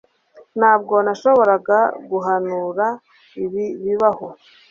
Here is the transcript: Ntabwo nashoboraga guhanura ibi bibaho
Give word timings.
Ntabwo 0.59 0.95
nashoboraga 1.05 1.79
guhanura 2.11 2.85
ibi 3.43 3.65
bibaho 3.83 4.27